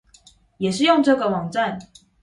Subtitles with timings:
[0.57, 1.77] 也是用這個網站